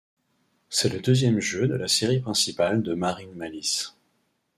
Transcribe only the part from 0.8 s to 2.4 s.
le deuxième jeu de la série